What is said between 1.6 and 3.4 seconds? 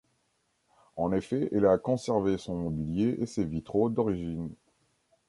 a conservé son mobilier et